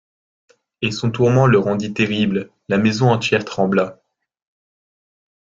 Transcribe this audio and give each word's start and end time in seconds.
Et 0.81 0.89
son 0.89 1.11
tourment 1.11 1.45
le 1.45 1.59
rendit 1.59 1.93
terrible, 1.93 2.49
la 2.69 2.79
maison 2.79 3.11
entière 3.11 3.45
trembla. 3.45 4.01